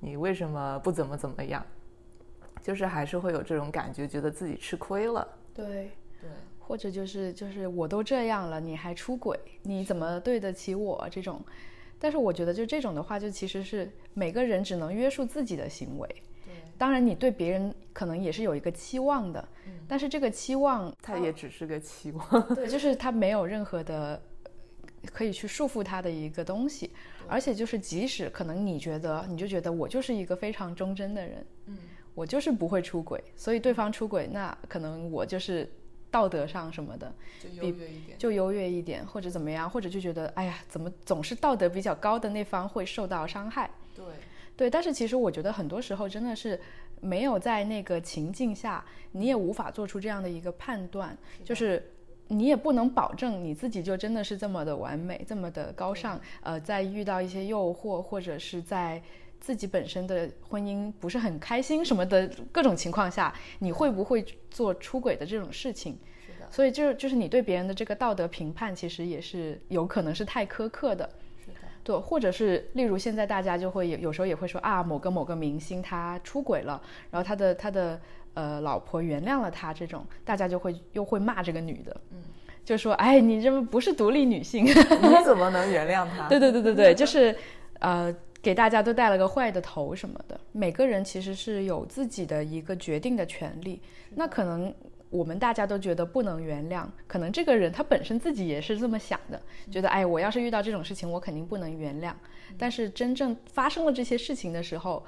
[0.00, 1.64] 你为什么不怎么怎么样？
[2.62, 5.26] 就是还是会有这种感觉，觉得自己吃亏了。
[5.52, 11.42] 对，对，或者就是就是我都这样了，你还出轨，你怎么对得起我这种？
[12.04, 16.06] 但是我觉得就这种的话，就其实是每个人只能约束自己的行为。
[16.44, 22.28] 对，当然，你对别人可能也是有一个期望的，嗯但是这个期望，它也只是个期望。
[22.54, 24.20] 对，就是他没有任何的
[25.06, 26.90] 可以去束缚他的一个东西，
[27.26, 31.78] 而且就是即使可能你觉得，你就觉得我就是一个非常忠贞的人，嗯，
[32.14, 35.66] 我就是不会出轨，所以对方出轨，那可能我就是
[36.14, 38.16] 道德上什么的就优越一点。
[38.16, 43.68] 就优越一点，或者怎么样，或者就觉得，哎呀，怎么总是道德比较高的那方会受到伤害？
[43.96, 44.04] 对，
[44.56, 46.60] 对，但是其实我觉得很多时候真的是
[47.00, 51.90] 没有在那个情境下，你也无法做出这样的一个判断，就是
[52.28, 56.20] 你也不能保证你自己就真的是这么的完美，这么的高尚。
[56.42, 59.02] 呃，在遇到一些诱惑，或者是在
[59.44, 65.98] 自己本身的婚姻不是很开心什么的各种情况下，你会不会做出轨的这种事情？
[66.24, 71.10] 是的，所以就就是你对别人的这个道德评判，其实也是有可能是太苛刻的。
[71.44, 76.80] 是的，对，或者是例如现在大家就会有有时候也会说啊，某个某个明星他出轨了，
[77.10, 78.00] 然后他的他的
[78.32, 82.22] 呃老婆原谅了他，这种大家就会又会骂这个女的，嗯，
[82.64, 84.72] 就说哎，你这不是独立女性，你
[85.22, 86.28] 怎么能原谅他？
[86.32, 87.36] 对对对对对， 就是
[87.80, 88.10] 呃
[88.44, 90.38] 给大家都带了个坏的头什么的。
[90.52, 93.82] 每个人其实是有自己的一个决定的权利，
[94.14, 94.72] 那可能。
[95.10, 102.12] 我们大家都觉得不能原谅，可能这个人他本身自己也是这么想的，觉得哎，我要是遇到这种事情，我肯定不能原谅。
[102.58, 105.06] 但是真正发生了这些事情的时候，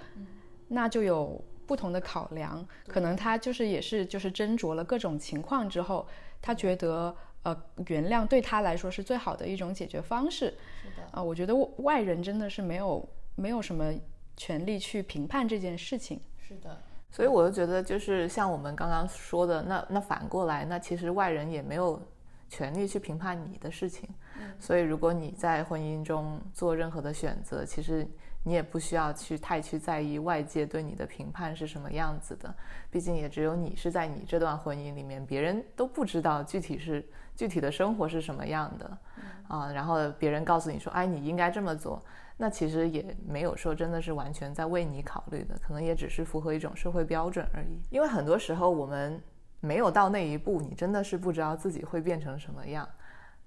[0.69, 6.07] 那就有不同的考量，可能他就是也是就是斟酌了各种情况之后，
[6.41, 10.55] 他觉得呃原谅对他来说是最好的一种解决方式。
[10.85, 13.05] 是的，啊，我觉得外人真的是没有
[13.37, 13.95] 没有什么
[14.37, 16.21] 权利去评判这件事情。
[16.39, 16.77] 是的。
[17.09, 22.03] 所以我就觉得，就是像我们刚刚说的，那那反过来，那其实外人也没有
[22.51, 24.07] 权利去评判你的事情。
[24.59, 28.07] 所以如果你在婚姻中做任何的选择，其实
[28.43, 32.55] 你也不需要去太去在意外界对你的评判是什么样子的。
[32.91, 38.99] 毕竟也只有你是在你这段婚姻里面，别人都不知道具体是具体的生活是什么样的
[39.49, 39.73] 啊。
[39.73, 42.05] 然后别人告诉你说，哎，你应该这么做。
[42.39, 47.81] 那其实也没有说真的是完全在为你考虑的，可能也只是符合一种社会标准而已。
[47.89, 49.19] 因为很多时候我们
[49.61, 52.87] 没有到那一步，你真的是不知道自己会变成什么样。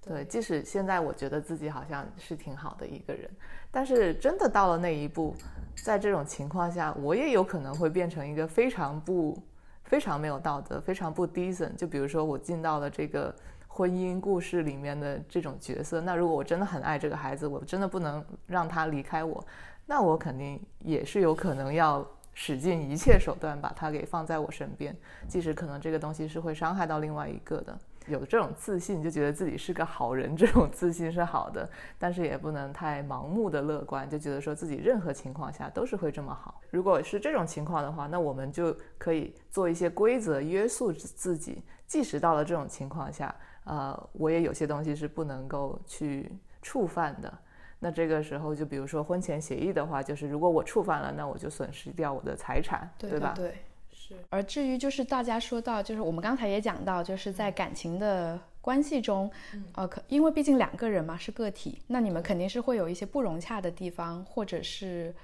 [0.00, 3.30] 对，即使现在我觉得自己好像是挺好的一个人，
[3.70, 5.36] 但是真的到了那一步，
[5.84, 9.40] 在这种情况下，我也有可能会变成一个非常不、
[9.84, 11.76] 非常没有道德、非常不 decent。
[11.76, 13.34] 就比如说我进到了这个。
[13.72, 19.42] 婚姻故事里面的这种角色，那如果我真的很爱这个孩子，我真的不能让他离开我，
[19.86, 22.04] 那我肯定也是有可能要
[22.34, 24.94] 使尽一切手段把他给放在我身边，
[25.28, 27.78] 即使可能这个东西是会伤害到另外一个的。
[28.06, 36.60] 有这种自信，就觉得自己是个好人，这种自信是好的，但是也不能太盲目的乐观，就觉得说自己任何情况下都是会这么好。
[36.70, 43.32] 如果是这种情况的话，那我们就可以做一些规则约束自己，即使到了这种情况下。
[43.64, 46.30] 呃，我也有些东西是不能够去
[46.62, 47.32] 触犯的。
[47.78, 53.32] 那这个时候，就比如说婚前协议的话，就是如果我触犯了，那我就损失掉我的财产，对吧？
[53.34, 53.54] 对，
[53.92, 54.14] 是。
[54.28, 59.30] 而至于就是大家说到，就是我们刚才也讲到，就是在感情的关系中，
[59.74, 65.14] 呃，可因为毕竟两个人嘛是个体，那你们肯定是会有一些不融洽的地方，或者是。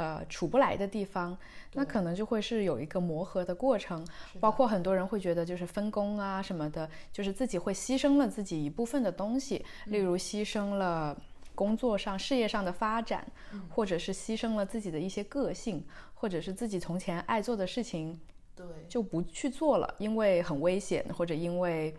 [0.00, 1.36] 呃，处不来的地方，
[1.74, 4.02] 那可能就会是有一个磨合的过程，
[4.40, 11.14] 包括很多人会觉得就是分工啊什么的，就是自己会牺牲了自己一部分的东西，例如牺牲了
[11.54, 13.30] 工作上、事业上的发展，
[13.68, 15.84] 或者是牺牲了自己的一些个性，
[16.14, 18.18] 或者是自己从前爱做的事情，
[18.56, 21.94] 对，就不去做了，因为很危险，或者因为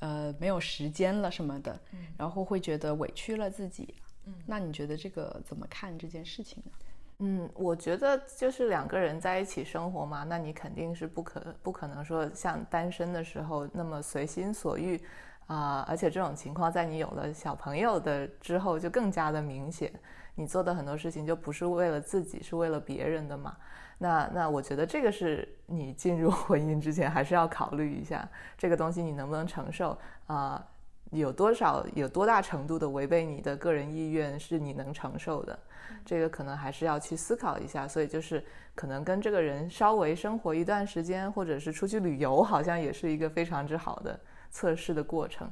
[0.00, 1.78] 呃没有时间了什么的，
[2.16, 3.94] 然后会觉得委屈了自己。
[4.26, 6.72] 嗯，那你觉得这个怎么看这件事情呢？
[7.20, 15.00] 嗯，我觉得就是两个人在一起生活嘛，那你肯定是不可不可能说像单身的时候那么随心所欲
[15.48, 19.92] 啊，而且这种情况在你有了小朋友的之后就更加的明显，
[20.36, 23.56] 你做的很多事情就不是为了自己，是为了别人的嘛。
[23.98, 30.64] 那那我觉得这个是你进入婚姻之前还是要考虑一下，这个东西你能不能承受啊？
[31.10, 35.58] 有多少有多大程度的违背你的个人意愿是你能承受的？
[36.04, 38.42] 这个可能还是要去思考一下，所以就是
[38.74, 44.18] 可能跟这个人稍微生活一段时间，或者是出去旅游，好像也是一个非常之好的
[44.50, 45.50] 测试的过程。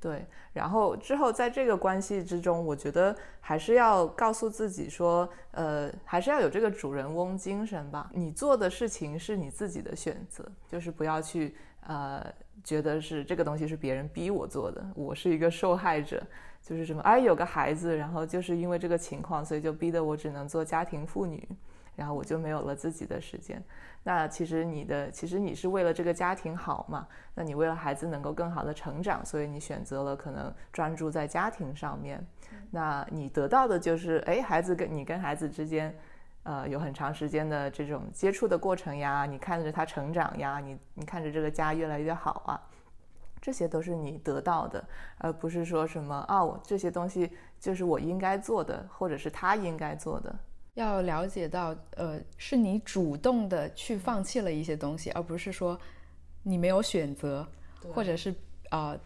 [0.00, 8.08] 对，然后之后在这个关系之中，我觉得还是要告诉自己说，呃，还是要有这个主人翁精神吧。
[8.14, 12.24] 你做的事情是你自己的选择，就是不要去呃
[12.68, 16.22] 觉得是这个东西是别人逼我做的，我是一个受害者。
[16.60, 21.48] 就是什么，哎，有个孩子，然后就是因为这个情况，所以就逼得我只能做家庭妇女，
[21.96, 23.62] 然后我就没有了自己的时间。
[24.02, 27.06] 那其实你的，其实你是为了这个家庭好嘛？
[27.34, 32.22] 那你为了孩子能够更好的成长，所以你选择了可能专注在家庭上面。
[32.70, 35.96] 那你得到的就是，哎，孩子跟你跟孩子之间，
[36.48, 42.58] 呃，有很长时间的这种接触的过程呀，你看着他成长呀，你你看着这个家越来越好啊。
[43.38, 44.82] 这些都是你得到的，
[45.18, 47.30] 而不是说什么啊，我这些东西
[47.60, 50.34] 就是我应该做的，或者是他应该做的。
[50.72, 55.78] 要了解到，呃，是你主动的去放弃了一些东西，而不是说
[56.42, 57.46] 你没有选择，
[57.92, 58.34] 或者是
[58.70, 58.96] 啊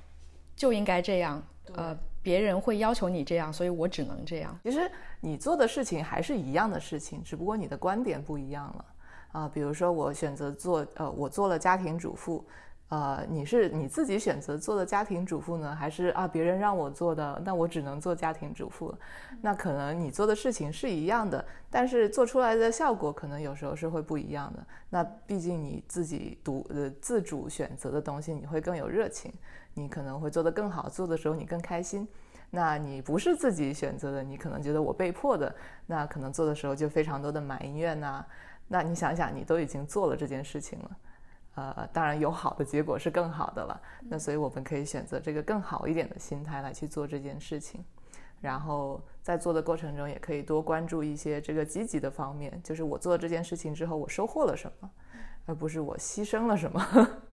[0.55, 1.43] 就应该这样，
[1.75, 4.59] 呃，别人会要求你这样，所以我只能这样。
[4.63, 8.85] 其实你做的事情还是一样的事情，只不过你的观点不一样了
[9.33, 9.51] 啊。
[9.53, 12.45] 比如说我选择做，呃，我做了家庭主妇。
[12.89, 17.41] 呃，你是你自己选择做的家庭主妇呢，还是啊别人让我做的？
[17.43, 18.95] 那我只能做家庭主妇。
[19.41, 24.67] 那可能你做的事情是一样的，但是做出来的效果可能有时候是会不一样的。
[24.91, 29.33] 那毕竟你自己独呃自主选择的东西，你会更有热情，
[29.75, 32.07] 你可能会做得更好，做的时候你更开心。
[32.51, 35.55] 那你不是自己选择的，你可能觉得我被迫的，
[35.87, 38.25] 那可能做的时候就非常多的埋怨呐。
[38.69, 40.91] 那你想想，你都已经做了这件事情了。
[41.55, 43.81] 呃，当然有好的结果是更好的了。
[44.09, 47.83] 那所以我们可以选择这个更好一点的心态来去做这件事情。
[48.41, 54.91] 然后在做的过程中也可以多关注一些这个积极的方面，就是我做这件事情之后我收获了什么，
[55.47, 57.32] 而不是我牺牲了什么。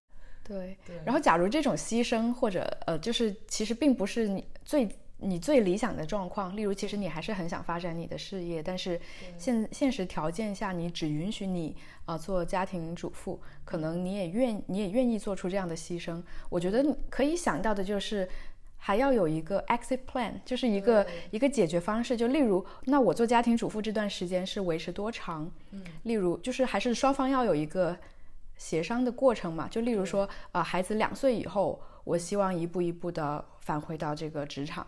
[0.58, 9.00] 对，然后假如这种牺牲或者呃，就是其实并不是你最你最理想的状况，例如其实你还是很想发展你的事业，但是
[9.38, 16.20] 现现实条件下你只允许你啊做家庭主妇，可能你也愿你也愿意做出这样的牺牲。
[16.48, 18.28] 我觉得可以想到的就是
[18.76, 22.16] 还要有一个 exit plan，就是一个一个解决方式。
[22.16, 25.48] 就例如，那我做家庭主妇这段时间是维持多长？
[25.70, 27.96] 嗯，例如就是还是双方要有一个。
[28.60, 34.86] 协商的过程嘛，就例如说，啊，孩子两岁以后，我希望一步一步的返回到这个职场。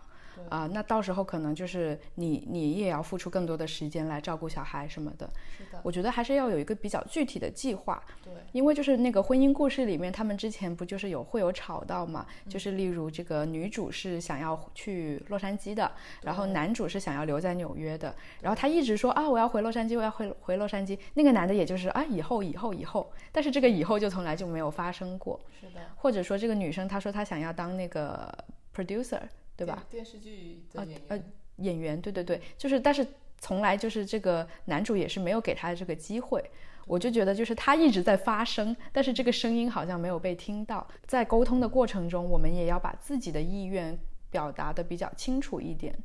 [0.49, 5.29] 啊，那到时候可能就是你，你也要付出更多的时间来照顾小孩什么的。
[5.57, 8.01] 是的，我觉得还是要有一个比较具体的计划。
[8.23, 12.25] 对，因为就是那个婚姻故事里面，他们之前不就是有会有吵到嘛？
[12.47, 15.91] 就是例如这个女主是想要去洛杉矶的，
[16.21, 20.97] 然后男主是想要留在纽约的，然后他一直说啊，我要回洛杉矶，我要回回洛杉矶。
[21.13, 25.39] 那个男的也就是啊，以后以后以后，但是这个以后就从来就没有发生过。
[25.59, 28.31] 是的，或者说这个女生她说她想要当那个
[28.75, 29.21] producer。
[29.55, 29.85] 对吧？
[29.89, 31.23] 电视剧的演员，呃，
[31.57, 33.05] 演员，对对对，就是，但是
[33.37, 36.43] 从来就是这个男主也是没有给他这个机会。
[36.85, 40.85] 我就觉得就是他一直在发声，但是这个声音好像没有被听到。
[41.05, 43.97] 在沟通的过程中，我们也要把自己的意愿
[44.29, 45.97] 表达的比较清楚一点。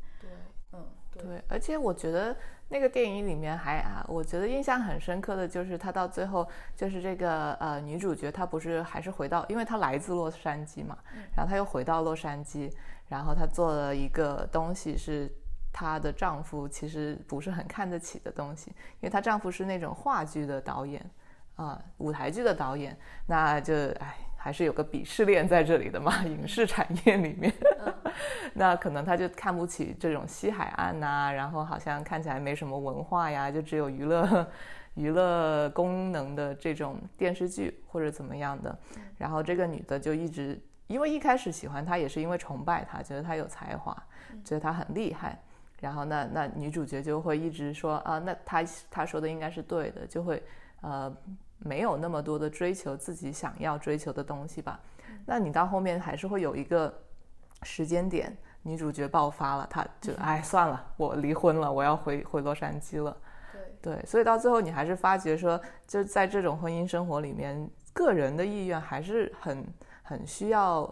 [1.18, 1.42] 对。
[1.48, 2.36] 而且我觉得
[2.68, 10.96] 那个电影里面还啊，我觉得印象很深刻的就是他到最后就是这个呃女主角她不是还是回到，因为她来自洛杉矶嘛，
[11.36, 12.72] 然后她又回到洛杉矶。
[13.08, 15.32] 然后她做了一个东西，是
[15.72, 21.02] 她的丈夫其实不是很看得起的东西，因为她丈夫是那种话剧的导演，
[21.56, 22.94] 啊，舞台剧的导演，
[23.26, 24.14] 那就哎，
[24.48, 27.52] 还是有个鄙视链在这里的嘛， 影视产业里面，
[28.56, 34.50] 那可能他就看不起这种西海岸呐，然后好像看起来没什么文化呀，就只有娱乐
[34.94, 38.74] 娱乐功能的这种电视剧或者怎么样的，
[39.18, 40.58] 然后这个女的就一直。
[40.86, 43.94] 因为一开始喜欢他也是因为崇拜他，觉得他有才华，
[44.42, 45.38] 觉得他很厉害。
[45.80, 50.42] 然后那那女主角就会一直说啊，那他他说的应该是对的，就会
[50.80, 51.14] 呃
[51.58, 54.80] 没有那么多的追求自己想要追求的东西吧。
[55.26, 56.92] 那你到后面还是会有一个
[57.62, 63.16] 时间点，女主角爆发了，她就哎算了，我离婚了，我要回回洛杉矶了。
[63.80, 69.64] 对对，所以到最后你还是发觉说，就在这种婚姻生活里面，个人的意愿还是很。
[70.08, 70.90] 很需要，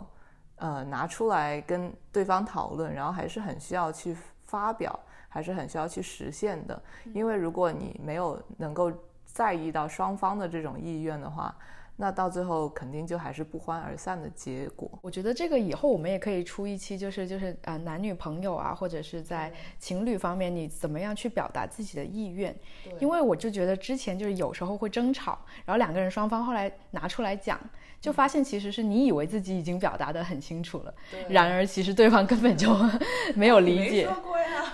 [0.57, 6.83] 呃，拿出来跟对方讨论，然后还是很需要去发表，还是很需要去实现的。
[7.15, 8.93] 因为如果你没有能够
[9.37, 11.55] 在意到双方的这种意愿的话，
[11.97, 14.91] 那到最后肯定就还是不欢而散的结果。
[15.03, 22.55] 我觉得这个以后我们也可以出一期，就是就是呃，男女朋友啊，或者是在情侣方面，你怎么样去表达自己的意愿？
[22.99, 27.59] 因为我就觉得之前就是有时候会争吵，然后两个人双方后来拿出来讲。
[27.99, 30.95] 就发现其实是你以为自己已经表达的很清楚了，
[31.29, 32.71] 然而其实对方根本就
[33.35, 34.07] 没有理解。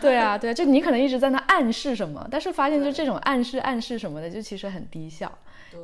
[0.01, 5.33] 对啊，对啊，就你可能一直在那暗示什么，但是发现就这种暗示、暗示什么的，就其实很低效。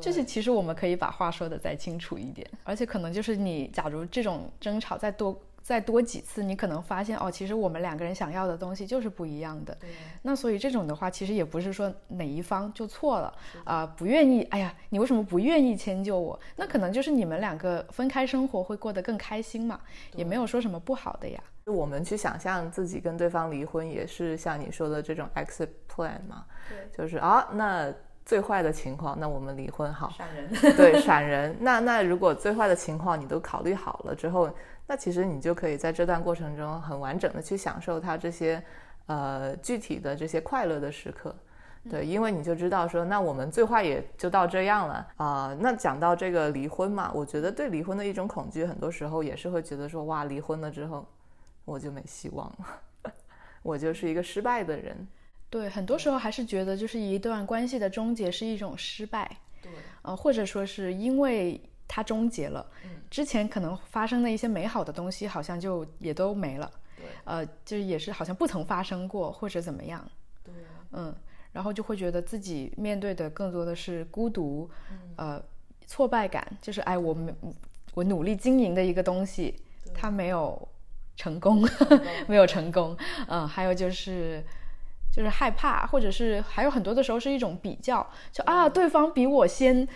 [0.01, 5.41] 就是其实我们可以把话说的再清楚一点，而且可能就是你假如这种争吵再多。
[5.61, 9.77] 再多几次，你可能发现哦，其实我们两个人想要的东西就是不一样的。
[10.23, 13.31] 那所以这种的话，其实也不是说哪一方就错了
[13.65, 14.45] 啊，不愿意。
[14.45, 16.41] 哎呀，你为什么不愿意迁就我？
[16.57, 19.79] 那可能就是你们两个分开生活会过得更开心嘛，
[20.15, 21.39] 也没有说什么不好的呀。
[21.67, 26.47] 我们去想象自己跟对方离婚，也是像你说的这种 exit plan 嘛。
[26.67, 27.93] 对，就是啊，那
[28.29, 30.11] 最坏的情况，那我们离婚好。
[30.11, 30.49] 闪人。
[30.77, 31.57] 对，闪人。
[31.61, 34.51] 那那如果最坏的情况你都考虑好了之后。
[34.91, 38.65] 那其实你就可以在这段过程中很完整的去享受他这些，
[39.05, 41.37] 呃，具体的这些快乐的时刻，
[41.91, 45.55] 对，因为你就知道说，那我们最坏也就到这样了啊。
[45.61, 51.07] 那讲到这个离婚嘛，我觉得对离婚的一种恐惧，很多时候也是会觉得说，哇，离婚了之后
[51.67, 53.13] 我就没希望了，
[53.63, 55.07] 我就是一个失败的人。
[55.51, 59.71] 对，很多时候还是觉得就是一段关系的终结是一种失败，对，
[60.03, 61.61] 呃，或者说是因为。
[61.91, 62.67] 它终结了，
[63.09, 66.71] 之前可能发生的一些美好的东西，好像就也都没了。
[66.95, 70.07] 对，呃，就是也是好像不曾发生过，或者怎么样。
[70.45, 70.53] 对，
[70.93, 71.15] 嗯，
[71.51, 74.71] 然后就会觉得自己面对的更多的是孤独，
[75.17, 75.43] 呃，
[75.87, 77.35] 挫败感，就是哎，我们
[77.95, 79.55] 我努力经营的一个东西，
[79.95, 80.69] 它 没有
[81.17, 81.67] 成功，
[82.29, 82.95] 没有成功。
[83.29, 84.45] 嗯，还有就是
[85.11, 89.87] 就是害怕，或者是还有很多的时候是一种比较，就啊，对方比我先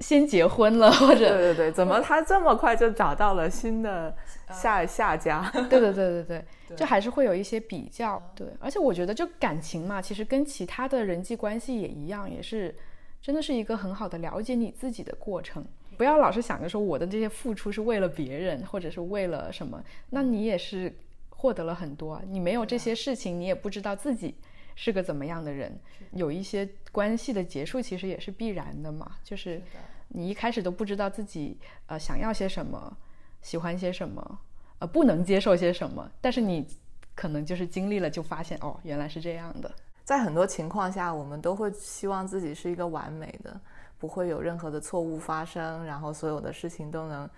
[0.00, 4.16] 先结婚了，或者对对对，怎么他这么快就找到了新的
[4.50, 5.50] 下下家？
[5.68, 6.44] 对对对对对，
[6.76, 8.22] 就还是会有一些比较。
[8.34, 12.74] 对，而且我觉得就感情嘛，其实跟其他的人际关系也一样，也是
[13.20, 15.64] 真的是一个很好的了解你自己的过程。
[15.98, 20.90] 不要老是想着说我的这些付出是为了别人，或者是为了什么，那你也是
[21.28, 22.22] 获得了很多。
[22.26, 24.34] 你没有这些事情，你也不知道自己
[24.82, 25.78] 是个怎么样的人。
[26.12, 29.16] 有一些关系的结束，其实也是必然的嘛。
[29.22, 29.60] 就是
[30.08, 32.96] 你一开始都不知道自己呃想要些什么，
[33.42, 34.38] 喜欢些什么，
[34.78, 36.66] 呃不能接受些什么，但是你
[37.14, 39.70] 可能就是经历了，就发现哦原来是这样的。
[40.02, 43.60] 在很多情况下，我们都会希望自己是一个完美的。
[44.00, 47.28] 不会有任何的错误发生，然后所有的事情都能，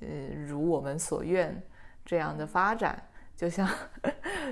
[0.00, 0.08] 呃，
[0.48, 1.62] 如我们所愿
[2.04, 3.00] 这样的发展。
[3.42, 3.68] 就像，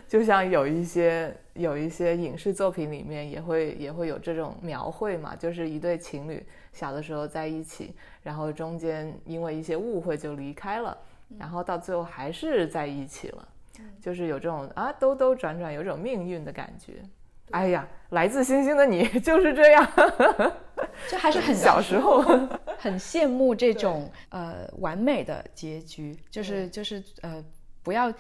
[0.08, 10.98] 就像有一些有一些影视作品里面也会也会有这种描绘嘛，就是一对情侣小的时候在一起，然后中间因为一些误会就离开了，
[11.38, 13.48] 然后到最后还是在一起了，
[14.00, 16.94] 就是有这种啊兜兜转转，有种命运的感觉。
[17.52, 19.88] 哎呀，来自星星的你 就是这样，
[21.08, 22.22] 就还是很小时候
[22.76, 27.44] 很羡慕这种呃完美的结局，就是就是呃
[27.84, 28.12] 不要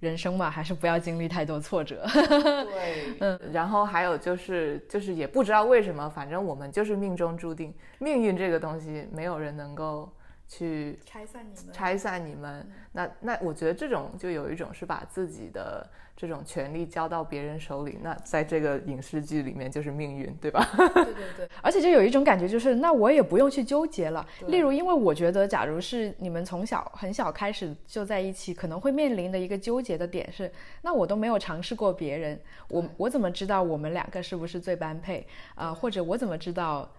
[0.00, 2.06] 人生嘛，还是不要经历太多挫折。
[2.14, 10.10] 对， 嗯，然后还有就是就是也不知道为什么，反正我们就是命中注定，命运这个东西没有人能够
[10.48, 12.66] 去拆散你们，拆散你们。
[12.92, 15.86] 那那我觉得这种就有一种是把自己的。
[16.20, 20.68] 这种权利交到别人手里，那在这个影视剧里面就是命运，对吧？
[20.76, 24.26] 对对对， 而且就有一种感觉，就是那我也不用去纠结了。
[24.48, 30.50] 例如，因为我觉得，假如是你们从小很小开始就在一起，可能会面临的一个纠结的点是，
[30.82, 35.24] 那我都没有尝试过别人，我我怎么知道我们两个是不是最般配
[35.54, 35.72] 啊？
[35.72, 36.90] 或者我怎么知道？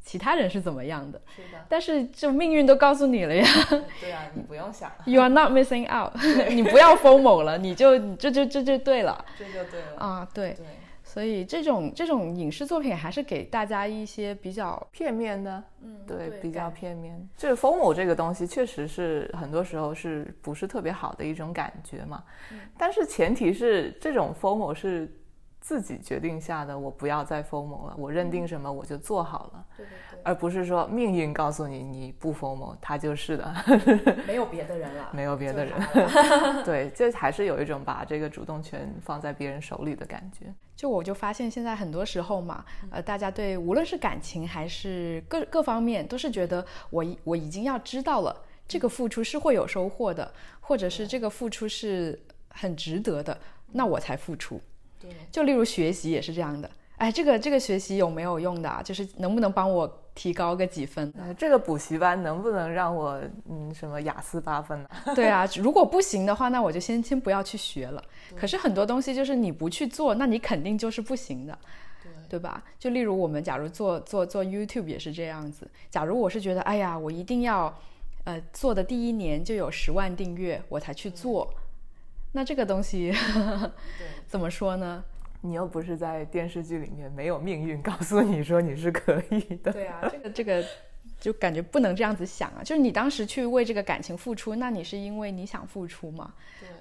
[0.00, 1.20] 其他人是怎么样的？
[1.34, 3.44] 是的，但是就命运都告诉你了呀。
[4.00, 4.90] 对啊，你不用想。
[5.04, 6.14] You are not missing out。
[6.50, 9.24] 你不要疯某了，你就这就这就对了。
[9.38, 10.54] 这就对了啊，对。
[10.54, 10.66] 对。
[11.04, 17.28] 所以这种这种影视作品还是给大家一些比较片面的，嗯，对，比较片面。
[17.36, 22.22] 就是疯某这个东西，确实是很多时候是不是特别好的一种感觉嘛？
[22.52, 22.60] 嗯。
[22.76, 25.10] 但是前提是这种疯某是。
[25.60, 27.94] 自己决定下的，我不要再疯魔了。
[27.98, 33.54] 我认定什么，我就做好了，对对对，而不是说命运告诉你你不疯魔，他就是的，
[34.26, 35.74] 没有别的人了， 没有别的人，
[36.64, 40.46] 对，这还是有一种把这个主动权放在别人手里的感觉。
[40.74, 52.16] 就我就发现现在很多时候嘛，呃，大家对无论是感情还是各各方面，都是觉得我我已经要知道了，这个付出是会有收获的，或者是这个付出是
[52.50, 53.36] 很值得的，
[53.72, 54.60] 那我才付出。
[55.30, 58.80] 就例如学习也是这样的，哎，这个这个学习有没有用的？
[58.84, 61.12] 就是能不能帮我提高个几分？
[61.38, 64.88] 这个补习班能不能让我嗯什么雅思八分呢？
[65.14, 68.02] 对啊，如果不行的话，那我就先先不要去学了。
[68.36, 71.56] 可是很多东西就是你不去做，那你肯定就是不行的，
[72.02, 72.62] 对对吧？
[72.78, 75.68] 就例如我们假如做做做 YouTube 也是这样子。
[75.88, 77.72] 假如我是觉得，哎呀，我一定要
[78.24, 81.54] 呃做的第一年就有十万订阅，我才去做。
[82.38, 83.12] 那这个东西
[84.28, 85.02] 怎么说呢？
[85.40, 89.72] 你又不是在电视剧里面，没有命运告诉你说你是可以的。
[89.72, 90.64] 对啊，这个 这个
[91.18, 92.62] 就感觉不能这样子想啊。
[92.62, 96.32] 就是你当时去为这个感情付出，那你是因为你想付出嘛？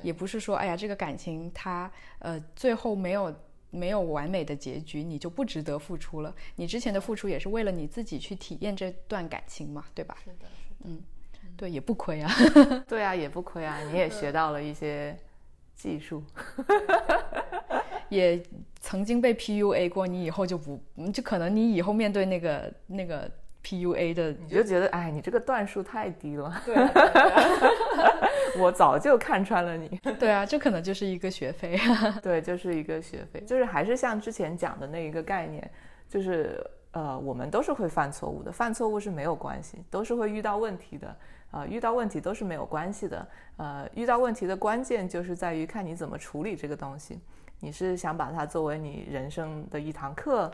[0.04, 3.36] 也不是说哎呀这个感情它呃最后没有
[3.72, 6.32] 没有完美的结局，你就不值得付出了。
[6.56, 10.16] 你之前的付出也是为了你自己去体验这段感情嘛，对吧？
[10.24, 10.50] 是的，是的，
[10.84, 11.02] 嗯，
[11.58, 12.32] 对，也不亏啊。
[12.88, 15.18] 对啊，也不亏啊，你也学到了一些。
[15.78, 16.24] 技术
[18.10, 18.42] 也
[18.80, 20.82] 曾经被 PUA 过，你以后就不
[21.14, 23.30] 就可能你以后面对那个那个
[23.64, 26.62] PUA 的，你就觉得哎，你这个段数太低了。
[26.66, 26.76] 对，
[28.60, 29.88] 我早就看穿了你。
[30.18, 31.78] 对啊，这可能就是一个学费。
[32.24, 35.70] 对，就是一个学费，就是还是像之前讲的那一个概念，
[36.10, 36.60] 就是
[36.92, 41.16] 呃，我们都是会犯错误的，犯错误是没有关系，都是会遇到问题的。
[41.50, 43.28] 啊，遇到问题都是没有关系的。
[43.56, 47.20] 呃，遇到问题的关键就是在于看你怎么处理这个东西。
[47.60, 50.52] 你是想把它作为你人生的一堂课，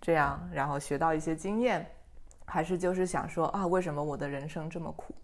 [0.00, 1.86] 这样然后学到一些经验，
[2.44, 5.14] 还是就是想说啊，为什么我的人生这么苦？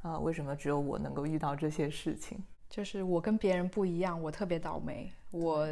[0.00, 2.42] 啊，为什么只有我能够遇到这些事情？
[2.70, 5.68] 就是我跟别人不一样，我特别倒霉，我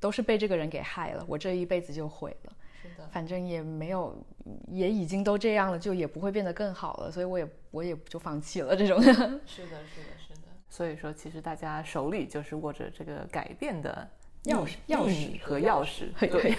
[0.00, 2.52] 都是被这个人给害了，我这一辈子就毁了。
[3.10, 4.16] 反正也没有，
[4.68, 9.00] 也已经都这样了，就也不会变得更好了，所以我也我也就放弃了这种。
[9.02, 9.84] 是的，是的，
[10.18, 10.40] 是的。
[10.68, 14.08] 所以说，其实大家手里就是握着这个改变的
[14.46, 16.52] 钥匙钥匙匙和钥匙，对，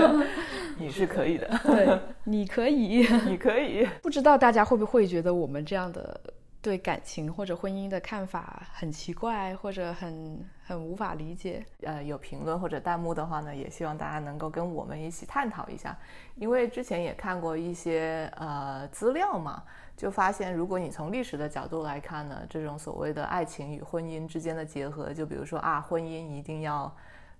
[0.78, 3.06] 你是可以的，对，你可以。
[3.28, 3.86] 你可以。
[4.00, 6.18] 不知道大家会不会觉得我们这样的
[6.62, 10.42] 对感情或者婚姻的看法很奇怪，或者很
[10.72, 11.64] 很无法理解？
[11.82, 15.94] 呃，有评论或者弹幕的话呢，也希望大家能够跟我们一起探讨一下，
[16.36, 19.62] 因为之前也看过一些呃资料嘛，
[19.96, 26.90] 就发现如果你从历史的角度来看呢，这种所谓的爱情与婚姻之间的结合，就比如说啊，婚姻一定要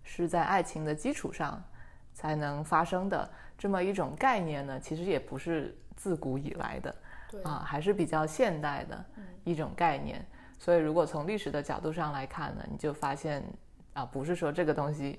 [0.03, 1.63] 是在爱情的基础上
[2.13, 6.95] 才能发生的这么一种概念呢，其实也不是自古以来的。
[7.45, 9.03] 啊，还是比较现代的
[9.43, 10.23] 一种概念。
[10.63, 13.43] 所以，如果从历史的角度上来看呢，你就发现
[13.95, 15.19] 啊，不是说这个东西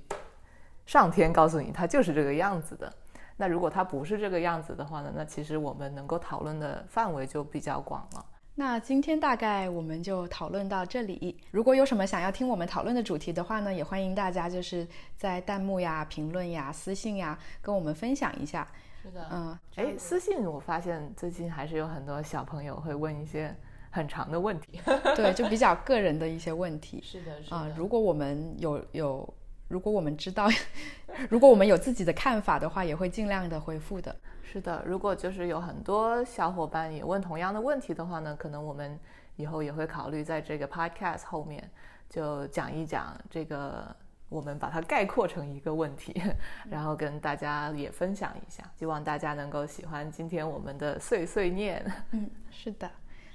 [0.85, 2.89] 上天告诉你它就是这个样子的。
[3.35, 8.25] 那如果它不是这个样子的话呢，那其实我们能够讨论的范围就比较广了。
[8.55, 11.37] 那今天大概我们就讨论到这里。
[11.51, 14.87] 如果有什么想要听我们讨论的主题的话呢，也欢迎大家就是
[15.17, 18.65] 在弹幕呀、评论呀、私信呀跟我们分享一下。
[19.01, 23.53] 是的，嗯，哎，私信我发现最近还是有很多小朋友会问一些
[23.93, 24.81] 很长的问题。
[25.15, 26.99] 对，就比较个人的一些问题。
[27.03, 29.33] 是的，是啊、如果我们有有，
[29.67, 30.49] 如果我们知道，
[31.29, 34.13] 如果我们有自己的看法的话，也会尽量的回复的。
[34.41, 38.99] 是的，如果就是有很多小伙伴也问同样的问题的话呢，可能我们
[39.35, 41.69] 以后也会考虑在这个 podcast 后面
[42.09, 43.95] 就讲一讲这个，
[44.29, 46.21] 我们把它概括成一个问题，
[46.69, 51.83] 然后跟大家也分享一下，希望大家能够喜欢今天我们的碎碎念。
[52.11, 52.89] 嗯，是的。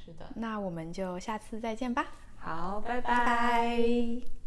[0.09, 2.06] 是的，那我们就下次再见吧。
[2.38, 4.38] 好，拜拜拜